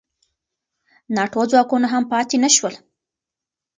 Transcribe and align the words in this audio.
ناټو 1.15 1.41
ځواکونه 1.51 1.87
هم 1.93 2.03
پاتې 2.11 2.35
نه 2.43 2.49
شول. 2.55 2.73